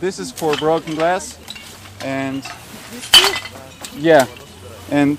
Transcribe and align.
This 0.00 0.18
is 0.18 0.32
for 0.32 0.56
broken 0.56 0.96
glass, 0.96 1.38
and 2.04 2.42
yeah, 3.96 4.26
and 4.90 5.18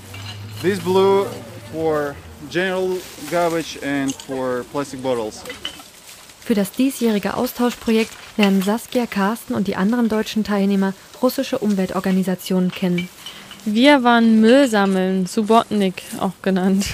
this 0.60 0.78
blue 0.80 1.26
for 1.72 2.14
general 2.50 2.98
garbage 3.30 3.78
and 3.82 4.14
for 4.14 4.64
plastic 4.70 5.02
bottles. 5.02 5.42
Für 6.40 6.54
das 6.54 6.72
diesjährige 6.72 7.34
Austauschprojekt 7.34 8.12
lernen 8.36 8.60
Saskia, 8.60 9.06
Carsten 9.06 9.54
und 9.54 9.66
die 9.66 9.76
anderen 9.76 10.10
deutschen 10.10 10.44
Teilnehmer 10.44 10.92
russische 11.22 11.58
Umweltorganisationen 11.58 12.70
kennen. 12.70 13.08
Wir 13.64 14.02
waren 14.02 14.42
Müll 14.42 14.68
sammeln, 14.68 15.24
Subotnik 15.24 16.02
auch 16.20 16.34
genannt. 16.42 16.84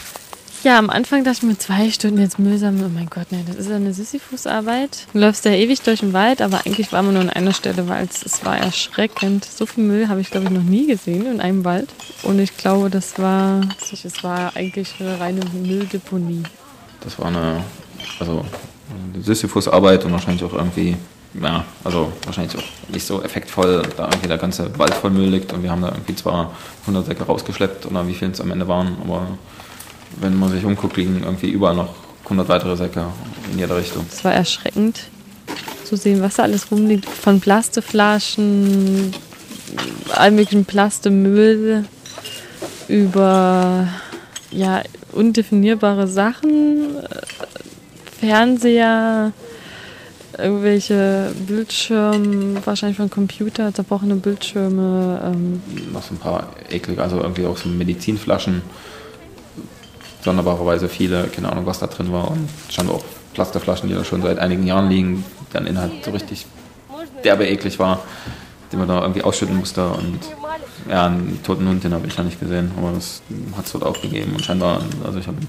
Ja, 0.62 0.78
am 0.78 0.90
Anfang 0.90 1.24
dachte 1.24 1.38
ich 1.38 1.42
mir, 1.44 1.56
zwei 1.56 1.90
Stunden 1.90 2.18
jetzt 2.20 2.36
sammeln. 2.36 2.84
Oh 2.84 2.90
mein 2.92 3.08
Gott, 3.08 3.28
nee, 3.30 3.42
das 3.46 3.56
ist 3.56 3.70
ja 3.70 3.76
eine 3.76 3.94
Sisyphus-Arbeit. 3.94 5.06
Du 5.14 5.18
läufst 5.18 5.46
ja 5.46 5.52
ewig 5.52 5.80
durch 5.80 6.00
den 6.00 6.12
Wald, 6.12 6.42
aber 6.42 6.66
eigentlich 6.66 6.92
waren 6.92 7.06
wir 7.06 7.12
nur 7.12 7.22
an 7.22 7.30
einer 7.30 7.54
Stelle, 7.54 7.88
weil 7.88 8.06
es, 8.06 8.22
es 8.22 8.44
war 8.44 8.58
erschreckend. 8.58 9.46
So 9.46 9.64
viel 9.64 9.84
Müll 9.84 10.08
habe 10.08 10.20
ich, 10.20 10.30
glaube 10.30 10.46
ich, 10.46 10.52
noch 10.52 10.62
nie 10.62 10.86
gesehen 10.86 11.24
in 11.24 11.40
einem 11.40 11.64
Wald. 11.64 11.88
Und 12.24 12.38
ich 12.40 12.58
glaube, 12.58 12.90
das 12.90 13.18
war, 13.18 13.62
es 13.90 14.22
war 14.22 14.54
eigentlich 14.54 14.94
eine 15.00 15.18
reine 15.18 15.40
Mülldeponie. 15.54 16.42
Das 17.00 17.18
war 17.18 17.28
eine, 17.28 17.64
also 18.18 18.44
eine 19.14 19.22
Sisyphus-Arbeit 19.22 20.04
und 20.04 20.12
wahrscheinlich 20.12 20.44
auch 20.44 20.52
irgendwie, 20.52 20.94
ja, 21.42 21.64
also 21.84 22.12
wahrscheinlich 22.26 22.54
auch 22.58 22.92
nicht 22.92 23.06
so 23.06 23.22
effektvoll, 23.22 23.82
da 23.96 24.08
irgendwie 24.08 24.28
der 24.28 24.36
ganze 24.36 24.78
Wald 24.78 24.92
voll 24.92 25.10
Müll 25.10 25.30
liegt 25.30 25.54
und 25.54 25.62
wir 25.62 25.70
haben 25.70 25.80
da 25.80 25.88
irgendwie 25.88 26.16
zwar 26.16 26.50
100 26.82 27.06
Säcke 27.06 27.24
rausgeschleppt 27.24 27.86
oder 27.86 28.06
wie 28.06 28.12
viel 28.12 28.28
es 28.28 28.42
am 28.42 28.50
Ende 28.50 28.68
waren, 28.68 28.98
aber 29.02 29.26
wenn 30.20 30.38
man 30.38 30.50
sich 30.50 30.64
umguckt, 30.64 30.96
liegen 30.96 31.22
irgendwie 31.22 31.50
überall 31.50 31.74
noch 31.74 31.94
100 32.24 32.48
weitere 32.48 32.76
Säcke 32.76 33.06
in 33.52 33.58
jeder 33.58 33.76
Richtung. 33.76 34.06
Es 34.10 34.24
war 34.24 34.32
erschreckend 34.32 35.08
zu 35.84 35.96
sehen, 35.96 36.22
was 36.22 36.36
da 36.36 36.44
alles 36.44 36.70
rumliegt. 36.70 37.06
Von 37.06 37.40
Plasteflaschen, 37.40 39.12
all 40.14 40.30
möglichen 40.30 40.64
Plastemüll 40.64 41.84
über 42.88 43.88
ja, 44.50 44.82
undefinierbare 45.12 46.06
Sachen, 46.06 46.96
Fernseher, 48.20 49.32
irgendwelche 50.38 51.32
Bildschirme, 51.46 52.64
wahrscheinlich 52.64 52.96
von 52.96 53.10
Computer, 53.10 53.72
zerbrochene 53.72 54.16
Bildschirme. 54.16 55.20
Ähm. 55.24 55.62
Noch 55.92 56.02
so 56.02 56.14
ein 56.14 56.18
paar 56.18 56.48
eklige, 56.68 57.02
also 57.02 57.20
irgendwie 57.20 57.46
auch 57.46 57.56
so 57.56 57.68
Medizinflaschen 57.68 58.62
sonderbarerweise 60.22 60.88
viele, 60.88 61.24
keine 61.24 61.50
Ahnung, 61.50 61.66
was 61.66 61.78
da 61.78 61.86
drin 61.86 62.12
war. 62.12 62.30
Und 62.30 62.48
schon 62.70 62.88
auch 62.88 63.02
Plasterflaschen, 63.34 63.88
die 63.88 63.94
da 63.94 64.04
schon 64.04 64.22
seit 64.22 64.38
einigen 64.38 64.66
Jahren 64.66 64.88
liegen, 64.88 65.24
deren 65.52 65.66
Inhalt 65.66 66.04
so 66.04 66.10
richtig 66.10 66.46
derbe 67.24 67.46
eklig 67.46 67.78
war, 67.78 68.00
den 68.72 68.78
man 68.78 68.88
da 68.88 69.00
irgendwie 69.02 69.22
ausschütten 69.22 69.56
musste. 69.56 69.86
Und 69.88 70.18
ja, 70.88 71.06
einen 71.06 71.40
toten 71.42 71.68
Hund, 71.68 71.84
den 71.84 71.94
habe 71.94 72.06
ich 72.06 72.16
ja 72.16 72.24
nicht 72.24 72.40
gesehen, 72.40 72.72
aber 72.76 72.92
das 72.92 73.22
hat 73.56 73.66
es 73.66 73.72
dort 73.72 73.84
auch 73.84 74.00
gegeben. 74.00 74.32
Und 74.32 74.44
scheinbar, 74.44 74.82
also 75.04 75.18
ich 75.18 75.26
habe 75.26 75.38
ein 75.38 75.48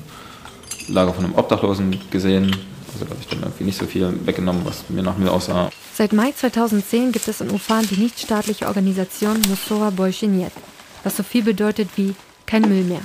Lager 0.93 1.13
von 1.13 1.25
einem 1.25 1.35
Obdachlosen 1.35 1.99
gesehen. 2.09 2.55
Also 2.93 3.05
da 3.05 3.11
habe 3.11 3.21
ich 3.21 3.27
dann 3.27 3.39
irgendwie 3.39 3.63
nicht 3.63 3.79
so 3.79 3.85
viel 3.85 4.13
weggenommen, 4.25 4.63
was 4.65 4.83
mir 4.89 5.03
nach 5.03 5.17
mir 5.17 5.31
aussah. 5.31 5.69
Seit 5.93 6.13
Mai 6.13 6.31
2010 6.31 7.11
gibt 7.11 7.27
es 7.27 7.41
in 7.41 7.51
Ufan 7.51 7.87
die 7.87 7.97
nichtstaatliche 7.97 8.67
Organisation 8.67 9.41
Musora 9.47 9.89
Bolshinjet, 9.89 10.51
was 11.03 11.17
so 11.17 11.23
viel 11.23 11.43
bedeutet 11.43 11.89
wie 11.95 12.15
kein 12.45 12.63
Müll 12.63 12.83
mehr. 12.83 13.01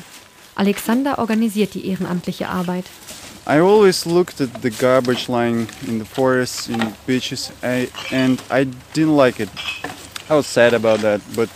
Alexander 0.57 1.19
organisiert 1.19 1.75
die 1.75 1.85
ehrenamtliche 1.85 2.49
Arbeit. 2.49 2.87
I 3.47 3.61
always 3.61 4.07
looked 4.07 4.41
at 4.41 4.63
the 4.63 4.71
garbage 4.71 5.29
lying 5.29 5.69
in 5.87 5.99
the 5.99 6.05
forests, 6.05 6.69
in 6.69 6.81
beaches, 7.07 7.53
I, 7.63 7.89
and 8.11 8.43
I 8.51 8.65
didn't 8.93 9.17
like 9.17 9.39
it. 9.39 9.49
I 10.29 10.35
was 10.35 10.47
sad 10.47 10.75
about 10.75 11.01
that, 11.03 11.21
but 11.37 11.49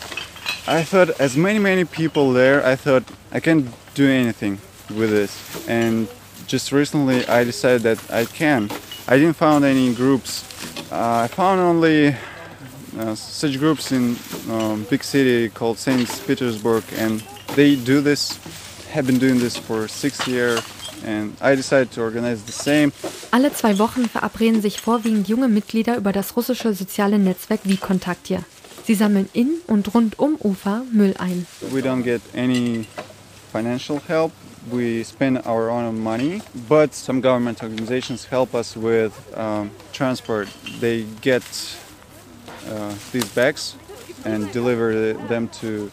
I 0.68 0.84
thought, 0.84 1.18
as 1.18 1.36
many, 1.36 1.58
many 1.58 1.84
people 1.84 2.32
there, 2.32 2.64
I 2.64 2.76
thought 2.76 3.02
I 3.32 3.40
can't 3.40 3.66
do 3.94 4.06
anything 4.08 4.60
with 4.94 5.10
this. 5.10 5.66
And 5.66 6.06
just 6.46 6.70
recently, 6.70 7.26
I 7.26 7.42
decided 7.42 7.82
that 7.82 7.98
I 8.12 8.24
can. 8.26 8.70
I 9.08 9.16
didn't 9.16 9.36
find 9.36 9.64
any 9.64 9.92
groups. 9.94 10.44
Uh, 10.92 11.24
I 11.24 11.26
found 11.26 11.58
only 11.60 12.14
uh, 12.98 13.14
such 13.16 13.58
groups 13.58 13.90
in 13.90 14.16
um, 14.48 14.86
big 14.88 15.02
city 15.02 15.48
called 15.48 15.78
Saint 15.78 16.08
Petersburg, 16.26 16.84
and 16.96 17.20
they 17.56 17.74
do 17.74 18.00
this 18.00 18.38
have 18.92 19.06
been 19.06 19.18
doing 19.18 19.38
this 19.38 19.56
for 19.56 19.88
six 19.88 20.26
years 20.26 20.60
and 21.04 21.36
I 21.40 21.54
decided 21.54 21.92
to 21.92 22.02
organize 22.02 22.42
the 22.44 22.52
same. 22.52 22.92
Alle 23.30 23.52
zwei 23.52 23.78
Wochen 23.78 24.08
verabreden 24.08 24.60
sich 24.60 24.80
vorwiegend 24.80 25.28
junge 25.28 25.48
Mitglieder 25.48 25.96
über 25.96 26.12
das 26.12 26.36
russische 26.36 26.74
soziale 26.74 27.18
Netzwerk 27.18 27.60
Vikontaktie. 27.64 28.38
Sie 28.84 28.94
sammeln 28.94 29.28
in 29.32 29.60
und 29.66 29.94
rund 29.94 30.18
um 30.18 30.36
Ufa 30.42 30.82
Müll 30.92 31.14
ein. 31.18 31.46
We 31.70 31.80
don't 31.80 32.02
get 32.02 32.20
any 32.34 32.86
financial 33.52 34.00
help. 34.08 34.32
We 34.70 35.02
spend 35.04 35.46
our 35.46 35.70
own 35.70 35.98
money, 35.98 36.42
but 36.68 36.94
some 36.94 37.20
government 37.20 37.62
organizations 37.62 38.26
help 38.30 38.54
us 38.54 38.76
with 38.76 39.12
um, 39.34 39.70
transport. 39.92 40.48
They 40.80 41.06
get 41.22 41.42
uh, 42.68 42.92
these 43.12 43.26
bags 43.34 43.76
and 44.24 44.52
deliver 44.52 45.14
them 45.28 45.48
to 45.60 45.90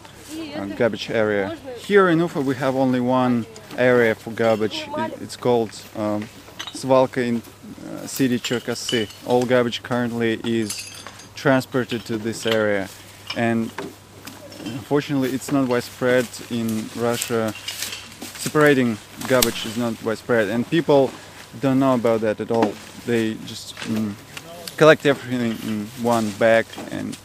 garbage 0.76 1.10
area. 1.10 1.56
Here 1.78 2.08
in 2.08 2.18
Ufa 2.20 2.40
we 2.40 2.54
have 2.56 2.76
only 2.76 3.00
one 3.00 3.46
area 3.76 4.14
for 4.14 4.30
garbage. 4.30 4.84
It's 5.20 5.36
called 5.36 5.70
um, 5.96 6.28
Svalka 6.72 7.26
in 7.26 7.42
uh, 7.90 8.06
city 8.06 8.38
Cherkasy. 8.38 9.08
All 9.26 9.44
garbage 9.44 9.82
currently 9.82 10.40
is 10.44 10.90
transported 11.34 12.04
to 12.06 12.18
this 12.18 12.46
area 12.46 12.88
and 13.36 13.70
unfortunately 14.64 15.30
it's 15.30 15.52
not 15.52 15.68
widespread 15.68 16.26
in 16.50 16.88
Russia. 16.96 17.52
Separating 18.38 18.98
garbage 19.28 19.66
is 19.66 19.76
not 19.76 20.02
widespread 20.02 20.48
and 20.48 20.68
people 20.68 21.10
don't 21.60 21.78
know 21.78 21.94
about 21.94 22.20
that 22.20 22.40
at 22.40 22.50
all. 22.50 22.72
They 23.06 23.34
just 23.46 23.74
mm, 23.76 24.14
collect 24.76 25.06
everything 25.06 25.52
in 25.68 25.86
one 26.02 26.30
bag 26.32 26.66
and 26.90 27.16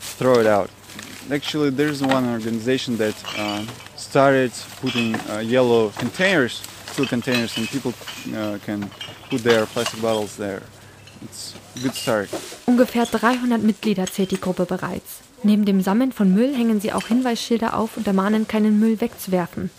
throw 0.00 0.38
it 0.38 0.46
out. 0.46 0.70
Actually, 1.30 1.70
there's 1.70 2.02
one 2.02 2.28
organization 2.28 2.96
that 2.98 3.14
uh, 3.38 3.62
started 3.96 4.52
putting 4.80 5.14
uh, 5.30 5.38
yellow 5.38 5.90
containers, 5.96 6.62
steel 6.86 7.06
containers, 7.06 7.56
and 7.56 7.66
people 7.68 7.94
uh, 8.36 8.58
can 8.64 8.90
put 9.30 9.42
their 9.42 9.64
plastic 9.66 10.02
bottles 10.02 10.36
there. 10.36 10.62
It's 11.22 11.54
a 11.76 11.80
good 11.80 11.94
start. 11.94 12.28
Ungefähr 12.66 13.06
300 13.06 13.62
Mitglieder 13.62 14.06
zählt 14.06 14.32
die 14.32 14.40
Gruppe 14.40 14.66
bereits. 14.66 15.20
Neben 15.42 15.64
dem 15.64 15.80
Sammeln 15.82 16.12
von 16.12 16.34
Müll 16.34 16.54
hängen 16.54 16.80
sie 16.80 16.92
auch 16.92 17.06
Hinweisschilder 17.06 17.76
auf 17.76 17.96
und 17.96 18.06
ermahnen, 18.06 18.46
keinen 18.46 18.78
Müll 18.78 19.00
wegzuwerfen. 19.00 19.70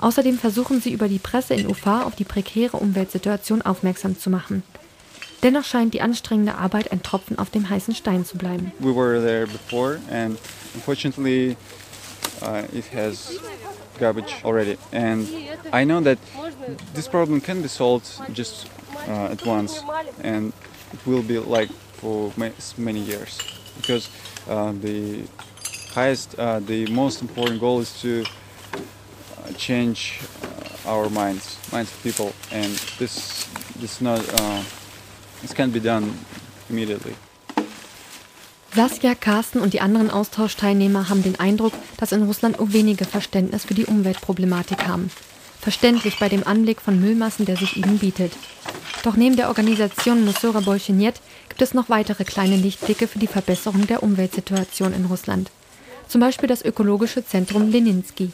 Außerdem 0.00 0.38
versuchen 0.38 0.80
sie 0.80 0.92
über 0.92 1.08
die 1.08 1.18
Presse 1.18 1.54
in 1.54 1.68
Ufa 1.68 2.02
auf 2.02 2.14
die 2.16 2.24
prekäre 2.24 2.76
Umweltsituation 2.76 3.62
aufmerksam 3.62 4.18
zu 4.18 4.30
machen. 4.30 4.62
Dennoch 5.42 5.64
scheint 5.64 5.94
die 5.94 6.02
anstrengende 6.02 6.56
Arbeit 6.56 6.90
ein 6.90 7.02
Tropfen 7.02 7.38
auf 7.38 7.50
dem 7.50 7.68
heißen 7.70 7.94
Stein 7.94 8.24
zu 8.24 8.36
bleiben. 8.36 8.72
We 8.80 8.94
were 8.94 9.20
there 9.20 9.46
before 9.46 10.00
and 10.10 10.38
unfortunately 10.74 11.56
uh, 12.42 12.66
it 12.72 12.84
has 12.86 13.38
garbage 13.98 14.34
already. 14.44 14.76
And 14.92 15.28
I 15.72 15.84
know 15.84 16.00
that 16.00 16.18
this 16.94 17.08
problem 17.08 17.40
can 17.40 17.62
be 17.62 17.68
solved 17.68 18.08
just 18.32 18.68
uh, 19.08 19.32
at 19.32 19.44
once. 19.44 19.82
And 20.22 20.52
it 20.92 21.06
will 21.06 21.22
be 21.22 21.38
like 21.38 21.70
for 22.00 22.32
many 22.78 23.00
years. 23.00 23.38
Because 23.76 24.10
uh, 24.48 24.72
the 24.72 25.22
highest 25.94 26.38
uh, 26.38 26.60
the 26.60 26.86
most 26.86 27.22
important 27.22 27.60
goal 27.60 27.80
is 27.80 28.00
to 28.02 28.24
uh, 28.24 29.52
change 29.56 30.20
uh, 30.42 30.90
our 30.90 31.08
minds 31.10 31.58
minds 31.72 31.92
of 31.92 32.02
people. 32.02 32.32
And 32.52 32.72
this 32.98 33.48
this 33.80 34.00
not 34.00 34.20
This 35.40 35.54
can 35.54 35.70
be 35.70 35.78
done 35.78 36.18
immediately. 36.68 37.14
Saskia, 38.74 39.14
Carsten 39.14 39.60
und 39.60 39.72
die 39.72 39.80
anderen 39.80 40.10
Austauschteilnehmer 40.10 41.08
haben 41.08 41.22
den 41.22 41.40
Eindruck, 41.40 41.72
dass 41.96 42.12
in 42.12 42.22
Russland 42.22 42.58
nur 42.58 42.72
wenige 42.72 43.06
Verständnis 43.06 43.64
für 43.64 43.74
die 43.74 43.86
Umweltproblematik 43.86 44.86
haben. 44.86 45.10
Verständlich 45.60 46.18
bei 46.18 46.28
dem 46.28 46.46
Anblick 46.46 46.80
von 46.80 47.00
Müllmassen, 47.00 47.46
der 47.46 47.56
sich 47.56 47.76
ihnen 47.76 47.98
bietet. 47.98 48.32
Doch 49.02 49.16
neben 49.16 49.36
der 49.36 49.48
Organisation 49.48 50.24
Musora 50.24 50.60
Bolshinjet 50.60 51.20
gibt 51.48 51.62
es 51.62 51.74
noch 51.74 51.88
weitere 51.88 52.24
kleine 52.24 52.56
Lichtblicke 52.56 53.08
für 53.08 53.18
die 53.18 53.26
Verbesserung 53.26 53.86
der 53.86 54.02
Umweltsituation 54.02 54.92
in 54.92 55.06
Russland. 55.06 55.50
Zum 56.06 56.20
Beispiel 56.20 56.48
das 56.48 56.64
ökologische 56.64 57.24
Zentrum 57.24 57.70
Leninsky. 57.70 58.30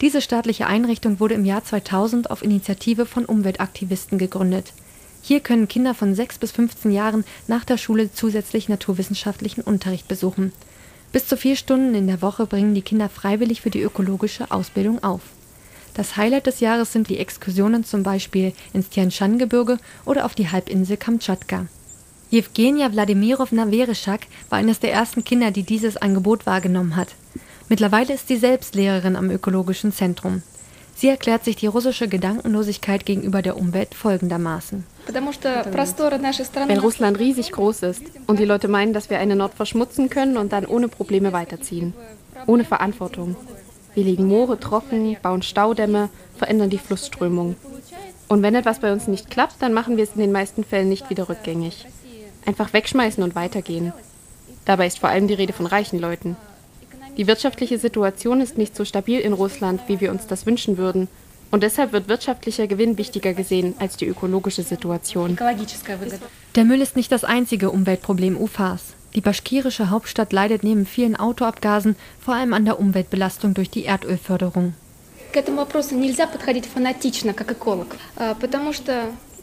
Diese 0.00 0.20
staatliche 0.20 0.66
Einrichtung 0.66 1.18
wurde 1.20 1.34
im 1.34 1.44
Jahr 1.44 1.64
2000 1.64 2.30
auf 2.30 2.42
Initiative 2.42 3.06
von 3.06 3.24
Umweltaktivisten 3.24 4.18
gegründet. 4.18 4.72
Hier 5.22 5.40
können 5.40 5.68
Kinder 5.68 5.94
von 5.94 6.14
6 6.14 6.38
bis 6.38 6.50
15 6.50 6.90
Jahren 6.90 7.24
nach 7.46 7.64
der 7.64 7.78
Schule 7.78 8.12
zusätzlich 8.12 8.68
naturwissenschaftlichen 8.68 9.62
Unterricht 9.62 10.08
besuchen. 10.08 10.52
Bis 11.12 11.28
zu 11.28 11.36
vier 11.36 11.56
Stunden 11.56 11.94
in 11.94 12.08
der 12.08 12.22
Woche 12.22 12.46
bringen 12.46 12.74
die 12.74 12.82
Kinder 12.82 13.08
freiwillig 13.08 13.60
für 13.60 13.70
die 13.70 13.82
ökologische 13.82 14.50
Ausbildung 14.50 15.02
auf. 15.04 15.20
Das 15.94 16.16
Highlight 16.16 16.46
des 16.46 16.60
Jahres 16.60 16.92
sind 16.92 17.08
die 17.08 17.18
Exkursionen 17.18 17.84
zum 17.84 18.02
Beispiel 18.02 18.52
ins 18.72 18.88
Tian-Shan-Gebirge 18.88 19.78
oder 20.06 20.24
auf 20.24 20.34
die 20.34 20.50
Halbinsel 20.50 20.96
Kamtschatka. 20.96 21.66
Jewgenia 22.30 22.90
Wladimirovna 22.90 23.66
Vereschak 23.68 24.22
war 24.48 24.58
eines 24.58 24.80
der 24.80 24.92
ersten 24.92 25.22
Kinder, 25.22 25.50
die 25.50 25.64
dieses 25.64 25.98
Angebot 25.98 26.46
wahrgenommen 26.46 26.96
hat. 26.96 27.14
Mittlerweile 27.68 28.14
ist 28.14 28.26
sie 28.26 28.38
selbst 28.38 28.74
Lehrerin 28.74 29.16
am 29.16 29.30
Ökologischen 29.30 29.92
Zentrum. 29.92 30.42
Sie 30.94 31.08
erklärt 31.08 31.44
sich 31.44 31.56
die 31.56 31.66
russische 31.66 32.08
Gedankenlosigkeit 32.08 33.06
gegenüber 33.06 33.42
der 33.42 33.56
Umwelt 33.56 33.94
folgendermaßen. 33.94 34.84
Weil 35.06 36.78
Russland 36.78 37.18
riesig 37.18 37.52
groß 37.52 37.82
ist 37.82 38.02
und 38.26 38.38
die 38.38 38.44
Leute 38.44 38.68
meinen, 38.68 38.92
dass 38.92 39.10
wir 39.10 39.18
eine 39.18 39.34
Nord 39.36 39.54
verschmutzen 39.54 40.10
können 40.10 40.36
und 40.36 40.52
dann 40.52 40.66
ohne 40.66 40.88
Probleme 40.88 41.32
weiterziehen. 41.32 41.94
Ohne 42.46 42.64
Verantwortung. 42.64 43.36
Wir 43.94 44.04
legen 44.04 44.26
Moore 44.26 44.58
trocken, 44.58 45.16
bauen 45.22 45.42
Staudämme, 45.42 46.08
verändern 46.36 46.70
die 46.70 46.78
Flussströmung. 46.78 47.56
Und 48.28 48.42
wenn 48.42 48.54
etwas 48.54 48.78
bei 48.78 48.92
uns 48.92 49.08
nicht 49.08 49.30
klappt, 49.30 49.60
dann 49.60 49.74
machen 49.74 49.96
wir 49.96 50.04
es 50.04 50.14
in 50.14 50.20
den 50.20 50.32
meisten 50.32 50.64
Fällen 50.64 50.88
nicht 50.88 51.10
wieder 51.10 51.28
rückgängig. 51.28 51.86
Einfach 52.46 52.72
wegschmeißen 52.72 53.22
und 53.22 53.34
weitergehen. 53.34 53.92
Dabei 54.64 54.86
ist 54.86 55.00
vor 55.00 55.10
allem 55.10 55.28
die 55.28 55.34
Rede 55.34 55.52
von 55.52 55.66
reichen 55.66 55.98
Leuten. 55.98 56.36
Die 57.16 57.26
wirtschaftliche 57.26 57.78
Situation 57.78 58.40
ist 58.40 58.56
nicht 58.56 58.74
so 58.74 58.84
stabil 58.84 59.20
in 59.20 59.34
Russland, 59.34 59.82
wie 59.86 60.00
wir 60.00 60.10
uns 60.10 60.26
das 60.26 60.46
wünschen 60.46 60.78
würden. 60.78 61.08
Und 61.50 61.62
deshalb 61.62 61.92
wird 61.92 62.08
wirtschaftlicher 62.08 62.66
Gewinn 62.66 62.96
wichtiger 62.96 63.34
gesehen 63.34 63.74
als 63.78 63.98
die 63.98 64.06
ökologische 64.06 64.62
Situation. 64.62 65.38
Der 66.56 66.64
Müll 66.64 66.80
ist 66.80 66.96
nicht 66.96 67.12
das 67.12 67.24
einzige 67.24 67.70
Umweltproblem 67.70 68.38
Ufas. 68.40 68.94
Die 69.14 69.20
baschkirische 69.20 69.90
Hauptstadt 69.90 70.32
leidet 70.32 70.64
neben 70.64 70.86
vielen 70.86 71.14
Autoabgasen 71.16 71.96
vor 72.18 72.32
allem 72.32 72.54
an 72.54 72.64
der 72.64 72.80
Umweltbelastung 72.80 73.52
durch 73.52 73.68
die 73.68 73.84
Erdölförderung. 73.84 74.72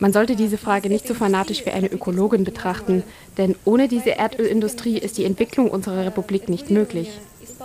Man 0.01 0.13
sollte 0.13 0.35
diese 0.35 0.57
Frage 0.57 0.89
nicht 0.89 1.07
so 1.07 1.13
fanatisch 1.13 1.65
wie 1.65 1.71
eine 1.71 1.91
Ökologin 1.91 2.43
betrachten, 2.45 3.03
denn 3.37 3.55
ohne 3.65 3.87
diese 3.87 4.11
Erdölindustrie 4.11 4.97
ist 4.97 5.17
die 5.17 5.25
Entwicklung 5.25 5.69
unserer 5.69 6.05
Republik 6.05 6.49
nicht 6.49 6.71
möglich. 6.71 7.09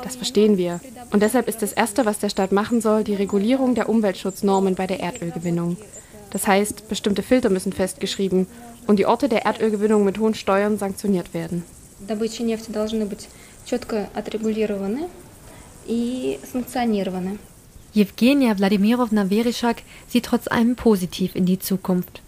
Das 0.02 0.16
verstehen 0.16 0.56
wir. 0.56 0.80
Und 1.10 1.22
deshalb 1.22 1.48
ist 1.48 1.62
das 1.62 1.72
Erste, 1.72 2.04
was 2.04 2.18
der 2.18 2.28
Staat 2.28 2.52
machen 2.52 2.80
soll, 2.80 3.04
die 3.04 3.14
Regulierung 3.14 3.74
der 3.74 3.88
Umweltschutznormen 3.88 4.74
bei 4.74 4.86
der 4.86 5.00
Erdölgewinnung. 5.00 5.76
Das 6.30 6.46
heißt, 6.46 6.88
bestimmte 6.88 7.22
Filter 7.22 7.48
müssen 7.48 7.72
festgeschrieben 7.72 8.46
und 8.86 8.98
die 8.98 9.06
Orte 9.06 9.28
der 9.28 9.46
Erdölgewinnung 9.46 10.04
mit 10.04 10.18
hohen 10.18 10.34
Steuern 10.34 10.78
sanktioniert 10.78 11.32
werden. 11.32 11.64
Jewgenia 17.92 18.58
Wladimirovna 18.58 19.26
Verischak 19.26 19.82
sieht 20.08 20.24
trotz 20.24 20.48
allem 20.48 20.74
positiv 20.74 21.36
in 21.36 21.46
die 21.46 21.60
Zukunft. 21.60 22.20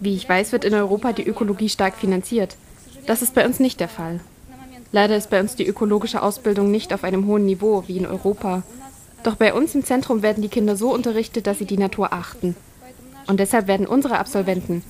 Wie 0.00 0.14
ich 0.14 0.28
weiß, 0.28 0.52
wird 0.52 0.64
in 0.64 0.74
Europa 0.74 1.12
die 1.12 1.26
Ökologie 1.26 1.68
stark 1.68 1.96
finanziert. 1.96 2.56
Das 3.06 3.22
ist 3.22 3.34
bei 3.34 3.46
uns 3.46 3.60
nicht 3.60 3.80
der 3.80 3.88
Fall. 3.88 4.20
Leider 4.92 5.16
ist 5.16 5.30
bei 5.30 5.40
uns 5.40 5.54
die 5.54 5.66
ökologische 5.66 6.22
Ausbildung 6.22 6.70
nicht 6.70 6.94
auf 6.94 7.04
einem 7.04 7.26
hohen 7.26 7.44
Niveau 7.44 7.84
wie 7.86 7.98
in 7.98 8.06
Europa. 8.06 8.62
Doch 9.22 9.36
bei 9.36 9.52
uns 9.52 9.74
im 9.74 9.84
Zentrum 9.84 10.22
werden 10.22 10.42
die 10.42 10.48
Kinder 10.48 10.76
so 10.76 10.92
unterrichtet, 10.92 11.46
dass 11.46 11.58
sie 11.58 11.66
die 11.66 11.76
Natur 11.76 12.12
achten. 12.12 12.56
Und 13.26 13.40
deshalb 13.40 13.66
werden 13.66 13.86
unsere 13.86 14.18
Absolventen, 14.18 14.82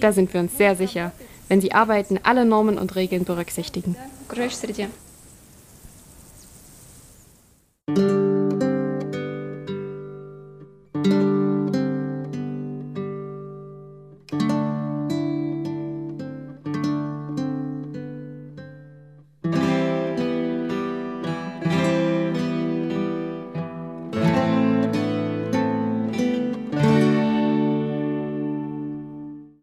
da 0.00 0.12
sind 0.12 0.34
wir 0.34 0.40
uns 0.40 0.56
sehr 0.58 0.76
sicher, 0.76 1.12
wenn 1.48 1.60
sie 1.60 1.72
arbeiten, 1.72 2.18
alle 2.22 2.44
Normen 2.44 2.76
und 2.76 2.96
Regeln 2.96 3.24
berücksichtigen. 3.24 3.96
thank 7.88 8.25